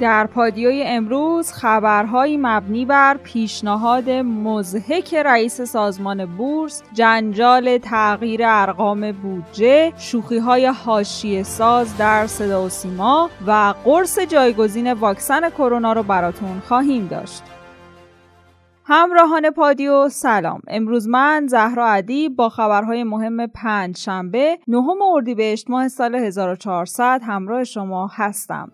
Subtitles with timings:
[0.00, 9.92] در پادیوی امروز خبرهایی مبنی بر پیشنهاد مزهک رئیس سازمان بورس جنجال تغییر ارقام بودجه
[9.98, 16.60] شوخی های حاشیه ساز در صدا و سیما و قرص جایگزین واکسن کرونا رو براتون
[16.60, 17.42] خواهیم داشت.
[18.84, 20.60] همراهان پادیو سلام.
[20.68, 27.64] امروز من زهرا عدی با خبرهای مهم پنج شنبه نهم اردیبهشت ماه سال 1400 همراه
[27.64, 28.72] شما هستم.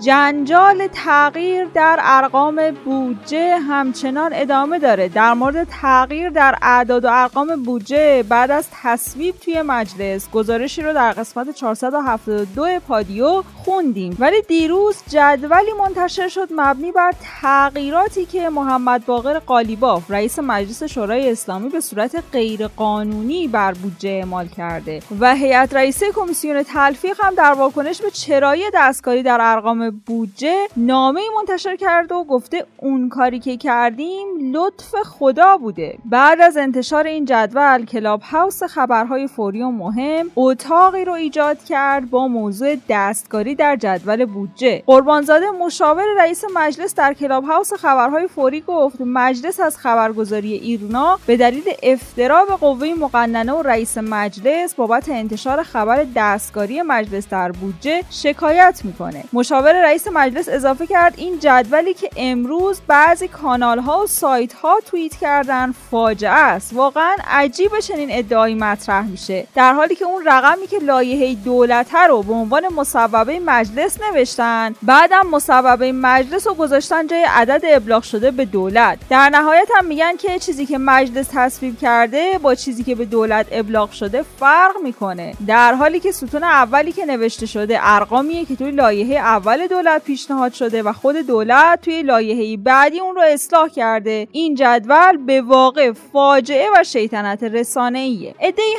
[0.00, 5.08] جنجال تغییر در ارقام بودجه همچنان ادامه داره.
[5.08, 10.92] در مورد تغییر در اعداد و ارقام بودجه بعد از تصویب توی مجلس گزارشی رو
[10.92, 14.16] در قسمت 472 پادیو خوندیم.
[14.18, 21.30] ولی دیروز جدولی منتشر شد مبنی بر تغییراتی که محمد باقر قالیباف رئیس مجلس شورای
[21.30, 27.52] اسلامی به صورت غیرقانونی بر بودجه اعمال کرده و هیئت رئیسه کمیسیون تلفیق هم در
[27.52, 33.56] واکنش به چرایی دستکاری در ارقام بودجه نامه منتشر کرده و گفته اون کاری که
[33.56, 35.98] کردیم لطف خدا بوده.
[36.04, 42.10] بعد از انتشار این جدول کلاب هاوس خبرهای فوری و مهم اتاقی رو ایجاد کرد
[42.10, 44.82] با موضوع دستکاری در جدول بودجه.
[44.86, 51.36] قربانزاده مشاور رئیس مجلس در کلاب هاوس خبرهای فوری گفت مجلس از خبرگزاری ایرنا به
[51.36, 58.02] دلیل افترا به قوه مقننه و رئیس مجلس بابت انتشار خبر دستکاری مجلس در بودجه
[58.10, 59.24] شکایت می‌کنه.
[59.32, 64.80] مشاور رئیس مجلس اضافه کرد این جدولی که امروز بعضی کانال ها و سایت ها
[64.86, 66.70] توییت کردن فاجعه است.
[66.74, 69.46] واقعا عجیب چنین ادعایی مطرح میشه.
[69.54, 75.26] در حالی که اون رقمی که لایحه دولت رو به عنوان مصوبه مجلس نوشتن بعدم
[75.32, 78.98] مصوبه مجلس رو گذاشتن جای عدد ابلاغ شده به دولت.
[79.10, 83.46] در نهایت هم میگن که چیزی که مجلس تصویب کرده با چیزی که به دولت
[83.52, 85.34] ابلاغ شده فرق می‌کنه.
[85.46, 90.52] در حالی که ستون اولی که نوشته شده ارقامیه که توی لایحه اول دولت پیشنهاد
[90.52, 94.28] شده و خود دولت توی لایحه بعدی اون رو اصلاح کرده.
[94.32, 98.34] این جدول به واقع فاجعه و شیطنت رسانه ایه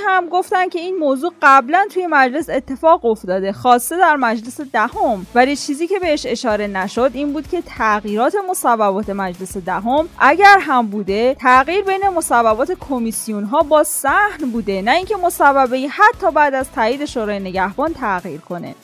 [0.07, 5.25] هم گفتن که این موضوع قبلا توی مجلس اتفاق افتاده خاصه در مجلس دهم.
[5.35, 10.87] ولی چیزی که بهش اشاره نشد این بود که تغییرات مصوبات مجلس دهم اگر هم
[10.87, 16.71] بوده تغییر بین مصوبات کمیسیون ها با صحن بوده نه اینکه مصوبه حتی بعد از
[16.71, 18.75] تایید شورای نگهبان تغییر کنه.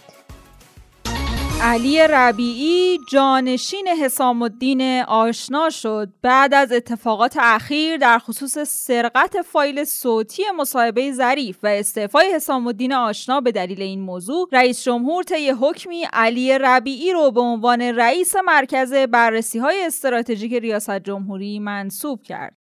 [1.62, 6.10] علی ربیعی جانشین حسام الدین آشنا شد.
[6.22, 12.94] بعد از اتفاقات اخیر در خصوص سرقت فایل صوتی مصاحبه ظریف و استعفای حسام الدین
[12.94, 18.36] آشنا به دلیل این موضوع رئیس جمهور طی حکمی علی ربیعی رو به عنوان رئیس
[18.46, 22.65] مرکز بررسی های استراتژیک ریاست جمهوری منصوب کرد.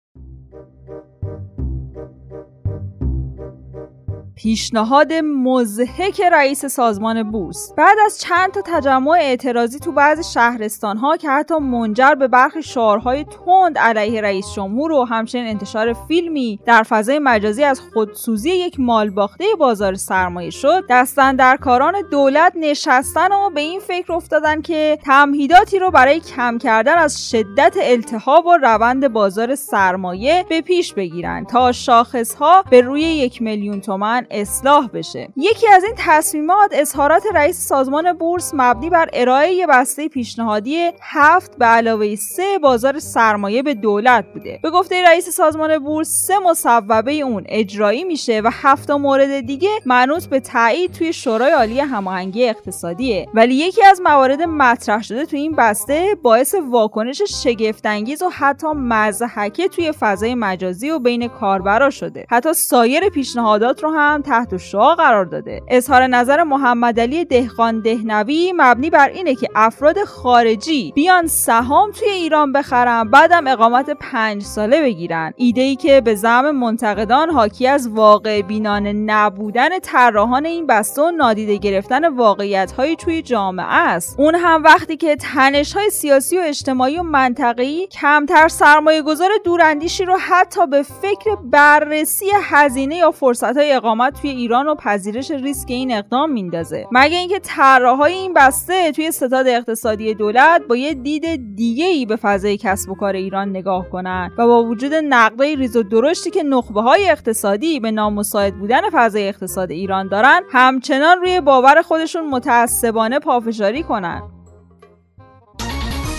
[4.37, 7.72] پیشنهاد مزهک رئیس سازمان بورس.
[7.77, 12.62] بعد از چند تا تجمع اعتراضی تو بعضی شهرستان ها که حتی منجر به برخی
[12.62, 18.81] شعارهای تند علیه رئیس جمهور و همچنین انتشار فیلمی در فضای مجازی از خودسوزی یک
[18.81, 24.99] مالباخته بازار سرمایه شد دستن در کاران دولت نشستن و به این فکر افتادن که
[25.05, 31.45] تمهیداتی رو برای کم کردن از شدت التهاب و روند بازار سرمایه به پیش بگیرن
[31.45, 35.28] تا شاخص ها به روی یک میلیون تومن اصلاح بشه.
[35.36, 41.58] یکی از این تصمیمات اظهارات رئیس سازمان بورس مبنی بر ارائه یه بسته پیشنهادی هفت
[41.58, 44.60] به علاوه سه بازار سرمایه به دولت بوده.
[44.62, 50.26] به گفته رئیس سازمان بورس سه مصوبه اون اجرایی میشه و هفت مورد دیگه منوط
[50.26, 53.28] به تایید توی شورای عالی هماهنگی اقتصادیه.
[53.34, 59.68] ولی یکی از موارد مطرح شده توی این بسته باعث واکنش شگفتانگیز و حتی مزحکه
[59.68, 62.26] توی فضای مجازی و بین کاربرا شده.
[62.30, 65.62] حتی سایر پیشنهادات رو هم تحت شعا قرار داده.
[65.69, 72.08] اظهار نظر محمد علی دهقان دهنوی مبنی بر اینه که افراد خارجی بیان سهام توی
[72.08, 75.32] ایران بخرن بعدم اقامت پنج ساله بگیرن.
[75.36, 81.10] ایده ای که به زعم منتقدان حاکی از واقع بینانه نبودن طراحان این بسته و
[81.10, 84.21] نادیده گرفتن واقعیت های توی جامعه است.
[84.21, 90.04] اون هم وقتی که تنش های سیاسی و اجتماعی و منطقی کمتر سرمایه گذار دوراندیشی
[90.04, 93.80] رو حتی به فکر بررسی هزینه یا فرصت های
[94.10, 96.86] توی ایران و پذیرش ریسک این اقدام میندازه.
[96.92, 102.16] مگه اینکه طراحهای این بسته توی ستاد اقتصادی دولت با یه دید دیگه ای به
[102.16, 106.42] فضای کسب و کار ایران نگاه کنن و با وجود نقده ریز و درشتی که
[106.42, 113.18] نخبه های اقتصادی به نامساعد بودن فضای اقتصاد ایران دارن همچنان روی باور خودشون متعصبانه
[113.18, 114.22] پافشاری کنن.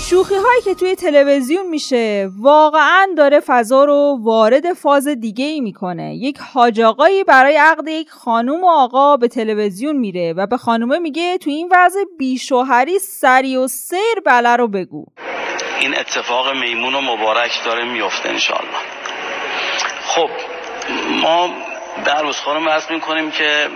[0.10, 6.16] شوخی هایی که توی تلویزیون میشه واقعا داره فضا رو وارد فاز دیگه ای می‌کنه.
[6.16, 6.82] یک حاج
[7.28, 11.70] برای عقد یک خانوم و آقا به تلویزیون میره و به خانومه میگه تو این
[11.72, 15.06] وضع بیشوهری سری و سیر بله رو بگو.
[15.80, 18.80] این اتفاق میمون و مبارک داره میفته انشالله
[20.06, 20.30] خب
[21.22, 21.50] ما
[22.06, 23.68] در روز خانم عرض می‌کنیم که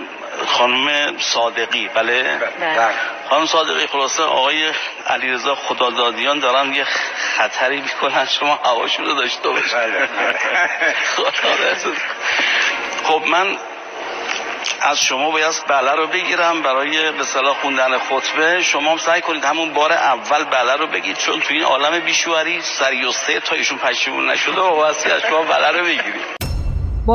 [0.46, 2.88] خانم صادقی بله؟, بله.
[3.30, 4.72] خانم صادقی خلاصه آقای
[5.06, 6.84] علیرضا خدادادیان دارن یه
[7.38, 9.74] خطری می‌کنن شما هواشون رو داشته باشید.
[9.74, 10.08] بله.
[13.04, 13.56] خب من
[14.80, 18.62] از شما باید بله رو بگیرم برای به اصطلاح خوندن خطبه.
[18.62, 22.60] شما هم سعی کنید همون بار اول بله رو بگید چون تو این عالم بی‌شوهری
[22.62, 23.12] سریع و
[23.44, 26.39] تا ایشون پشیمون نشده و از شما بله رو بگیرید.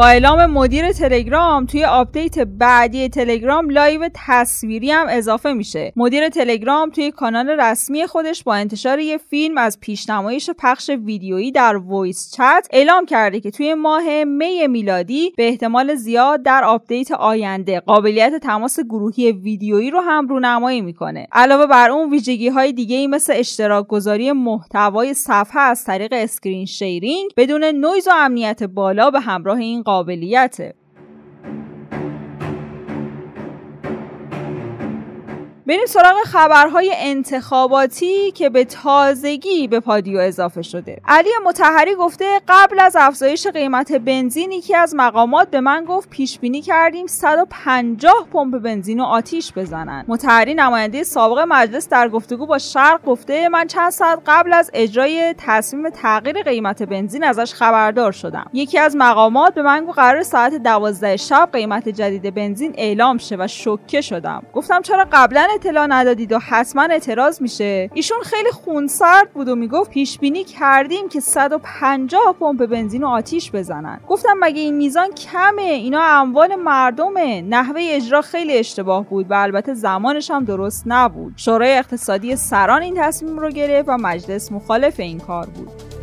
[0.04, 5.94] اعلام مدیر تلگرام توی آپدیت بعدی تلگرام live تصویری هم اضافه میشه.
[5.96, 11.76] مدیر تلگرام توی کانال رسمی خودش با انتشار یه فیلم از پیشنمایش پخش ویدیویی در
[11.76, 17.80] voice chat اعلام کرده که توی ماه می میلادی به احتمال زیاد در آپدیت آینده
[17.80, 21.28] قابلیت تماس گروهی ویدیویی رو هم رونمایی می‌کنه.
[21.32, 26.66] علاوه بر اون ویژگی های دیگه ای مثل اشتراک گذاری محتوای صفحه از طریق screen
[26.66, 30.74] sharing بدون نویز و امنیت بالا به همراه این قابلیته.
[35.68, 41.02] بریم سراغ خبرهای انتخاباتی که به تازگی به پادیو اضافه شده.
[41.08, 46.40] علی مطهری گفته قبل از افزایش قیمت بنزین یکی از مقامات به من گفت پیش
[46.40, 50.06] بینی کردیم 150 پمپ بنزین و آتیش بزنن.
[50.08, 55.36] مطهری نماینده سابق مجلس در گفتگو با شرق گفته من چند ساعت قبل از اجرای
[55.38, 58.46] تصمیم تغییر قیمت بنزین ازش خبردار شدم.
[58.54, 63.36] یکی از مقامات به من گفت قرار ساعت 12 شب قیمت جدید بنزین اعلام شه
[63.40, 64.44] و شوکه شدم.
[64.54, 67.90] گفتم چرا قبلا اطلاع ندادید و حتما اعتراض میشه.
[67.94, 73.52] ایشون خیلی خونسرد بود و می‌گفت پیش بینی کردیم که 150 پمپ بنزین و آتیش
[73.52, 74.00] بزنن.
[74.08, 77.42] گفتم مگه این میزان کمه؟ اینا اموال مردمه.
[77.42, 81.34] نحوه اجرا خیلی اشتباه بود و البته زمانش هم درست نبود.
[81.36, 85.95] شورای اقتصادی سران این تصمیم رو گرفت و مجلس مخالف این کار بود.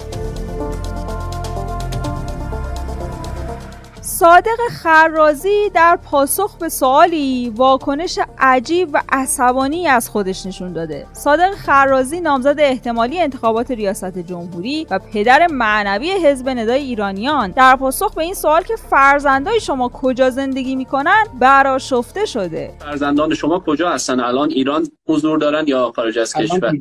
[4.23, 11.07] صادق خرازی در پاسخ به سوالی واکنش عجیب و عصبانی از خودش نشون داده.
[11.13, 17.51] صادق خرازی نامزد احتمالی انتخابات ریاست جمهوری و پدر معنوی حزب ندای ایرانیان.
[17.51, 22.75] در پاسخ به این سوال که فرزندای شما کجا زندگی می‌کنن براشفته شده.
[22.79, 26.73] فرزندان شما کجا هستن؟ الان ایران حضور دارن یا خارج از کشور؟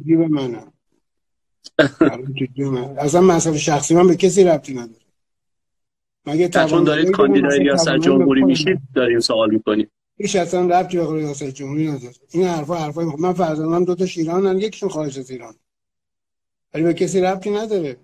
[2.98, 5.01] اصلا مسئله شخصی من به کسی ربطی نداره.
[6.26, 9.92] مگه چون دارید کاندیدای ریاست جمهوری میشید داریم سوال می‌کنیم.
[10.18, 12.14] هیچ اصلا ربطی به ریاست جمهوری نداره.
[12.32, 15.54] این حرفا حرفای من فرزندم دو تا شیرانن یکیشون خارج از ایران.
[16.74, 17.98] ولی به کسی ربطی نداره.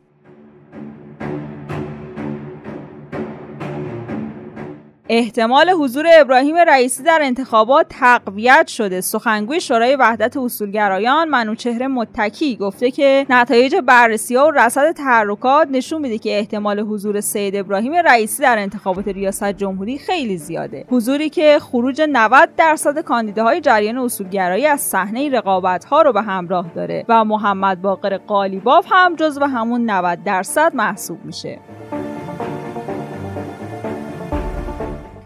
[5.09, 9.01] احتمال حضور ابراهیم رئیسی در انتخابات تقویت شده.
[9.01, 16.01] سخنگوی شورای وحدت اصولگرایان منوچهر متکی گفته که نتایج بررسی ها و رصد تحرکات نشون
[16.01, 20.86] میده که احتمال حضور سید ابراهیم رئیسی در انتخابات ریاست جمهوری خیلی زیاده.
[20.89, 26.71] حضوری که خروج 90 درصد کاندیداهای جریان اصولگرایی از صحنه رقابت ها رو به همراه
[26.75, 31.59] داره و محمد باقر قالیباف هم جزو همون 90 درصد محسوب میشه.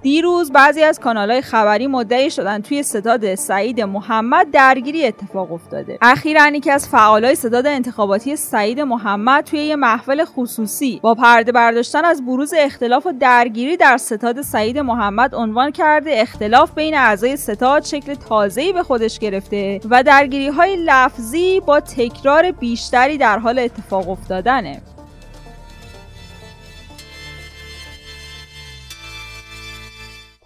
[0.02, 5.98] دیروز بعضی از های خبری مدعی شدن توی ستاد سعید محمد درگیری اتفاق افتاده.
[6.02, 12.06] اخیرا یکی از فعالای ستاد انتخاباتی سعید محمد توی یه محفل خصوصی با پرده برداشتن
[12.06, 17.84] از بروز اختلاف و درگیری در ستاد سعید محمد عنوان کرده اختلاف بین اعضای ستاد
[17.84, 24.10] شکل تازه‌ای به خودش گرفته و درگیری های لفظی با تکرار بیشتری در حال اتفاق
[24.10, 24.82] افتادنه.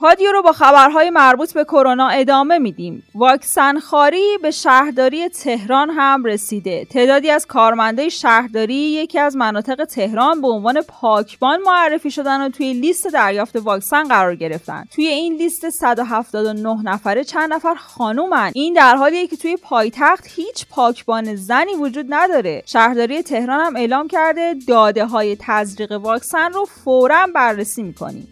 [0.06, 3.04] پادیو رو با خبرهای مربوط به کرونا ادامه میدیم.
[3.16, 6.86] واکسن خاری به شهرداری تهران هم رسیده.
[6.86, 12.74] تعدادی از کارمندای شهرداری یکی از مناطق تهران به عنوان پاکبان معرفی شدن و توی
[12.74, 14.84] لیست دریافت واکسن قرار گرفتن.
[14.96, 18.52] توی این لیست 179 نفره چند نفر خانومن.
[18.56, 22.64] این در حالیه که توی پایتخت هیچ پاکبان زنی وجود نداره.
[22.66, 28.28] شهرداری تهران هم اعلام کرده داده های تزریق واکسن رو فورا بررسی می‌کنیم.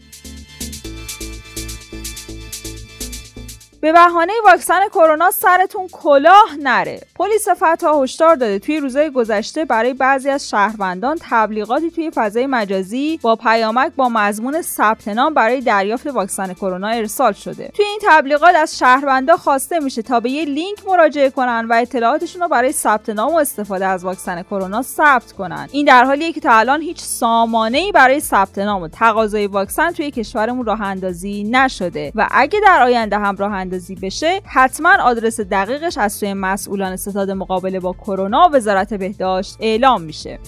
[3.84, 7.02] به بهانه واکسن کرونا سرتون کلاه نره.
[7.16, 13.20] پلیس فتا هشدار داده توی روزهای گذشته برای بعضی از شهروندان تبلیغاتی توی فضای مجازی
[13.22, 17.72] با پیامک با مضمون ثبت نام برای دریافت واکسن کرونا ارسال شده.
[17.74, 22.42] توی این تبلیغات از شهروندا خواسته میشه تا به یه لینک مراجعه کنن و اطلاعاتشون
[22.42, 25.70] رو برای ثبت نام و استفاده از واکسن کرونا ثبت کنن.
[25.72, 29.92] این در حالیه که تا الان هیچ سامانه ای برای ثبت نام و تقاضای واکسن
[29.92, 35.40] توی کشورمون راه اندازی نشده و اگه در آینده هم راه اندازی بشه حتما آدرس
[35.40, 40.40] دقیقش از سوی مسئولان ستاد مقابله با کرونا وزارت بهداشت اعلام میشه.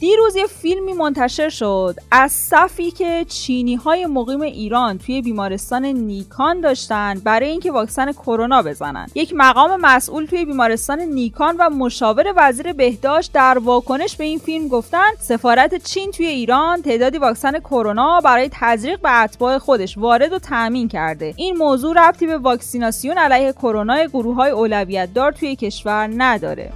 [0.00, 1.94] دیروز یه فیلمی منتشر شد.
[2.10, 8.62] از صفی که چینی های مقیم ایران توی بیمارستان نیکان داشتن برای اینکه واکسن کرونا
[8.62, 9.06] بزنن.
[9.14, 14.68] یک مقام مسئول توی بیمارستان نیکان و مشاور وزیر بهداشت در واکنش به این فیلم
[14.68, 20.38] گفتن سفارت چین توی ایران تعدادی واکسن کرونا برای تزریق به اتباع خودش وارد و
[20.38, 21.34] تامین کرده.
[21.36, 26.72] این موضوع ربطی به واکسیناسیون علیه کرونا گروه های اولویت دار توی کشور نداره.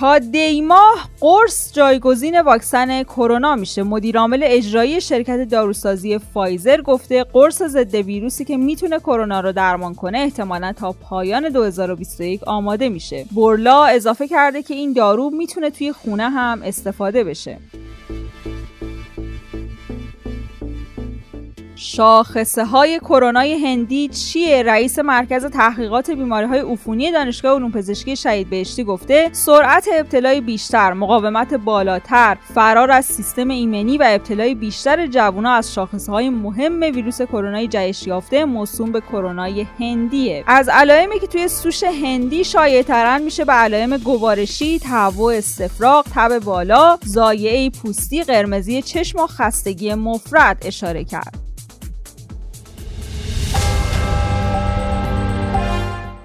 [0.00, 3.82] تا دیماه قرص جایگزین واکسن کرونا میشه.
[3.82, 10.18] مدیرعامل اجرایی شرکت داروسازی فایزر گفته قرص ضد ویروسی که می‌تونه کرونا رو درمان کنه
[10.18, 13.26] احتمالا تا پایان 2021 آماده میشه.
[13.36, 17.58] برلا اضافه کرده که این دارو می‌تونه توی خونه هم استفاده بشه.
[21.78, 28.50] شاخصه های کرونای هندی چیه؟ رئیس مرکز تحقیقات بیماری های عفونی دانشگاه علوم پزشکی شهید
[28.50, 35.52] بهشتی گفته سرعت ابتلای بیشتر مقاومت بالاتر فرار از سیستم ایمنی و ابتلای بیشتر جوونا
[35.52, 40.44] از شاخصه های مهم ویروس کرونای جهش یافته موسوم به کرونای هندیه.
[40.46, 46.98] از علائمی که توی سوش هندی شایع میشه به علائم گوارشی تهوع استفراغ تب بالا
[47.04, 51.45] ضایعه پوستی قرمزی چشم و خستگی مفرط اشاره کرد.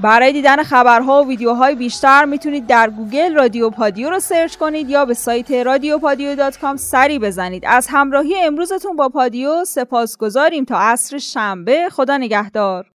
[0.00, 5.04] برای دیدن خبرها و ویدیوهای بیشتر می‌تونید در گوگل رادیو پادیو رو search کنید یا
[5.04, 7.64] به سایت رادیو پادیو dot com سری بزنید.
[7.66, 11.88] از همراهی امروزتون با پادیو سپاسگزاریم تا عصر شنبه.
[11.88, 12.84] خدا نگهدار.